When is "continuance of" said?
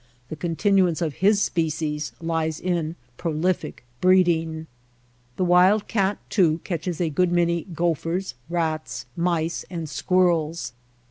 0.35-1.13